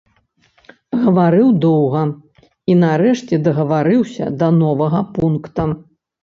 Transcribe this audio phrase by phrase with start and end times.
[1.01, 2.01] Гаварыў доўга
[2.71, 5.69] і нарэшце дагаварыўся да новага пункта.